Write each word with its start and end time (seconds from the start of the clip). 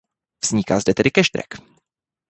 Vzniká 0.43 0.79
zde 0.81 0.93
tedy 0.97 1.11
cash 1.13 1.29
drag. 1.31 1.61